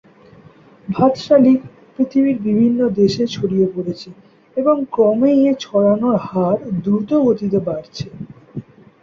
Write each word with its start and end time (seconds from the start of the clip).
ভাত 0.87 1.13
শালিক 1.17 1.59
পৃথিবীর 1.93 2.37
বিভিন্ন 2.47 2.79
দেশে 2.99 3.23
ছড়িয়ে 3.27 3.67
পড়েছে 3.73 4.09
এবং 4.57 4.75
ক্রমেই 4.91 5.39
এ 5.45 5.61
ছড়ানোর 5.63 6.17
হার 6.27 6.55
দ্রুতগতিতে 6.83 7.59
বাড়ছে। 7.67 8.05